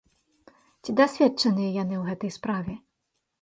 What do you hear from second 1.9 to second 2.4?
ў гэтай